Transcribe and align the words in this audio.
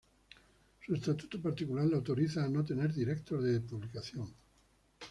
Su 0.83 0.95
estatuto 0.95 1.39
particular 1.39 1.85
la 1.85 1.97
autoriza 1.97 2.43
a 2.43 2.49
no 2.49 2.65
tener 2.65 2.91
director 2.91 3.39
de 3.39 3.59
publicación. 3.61 4.33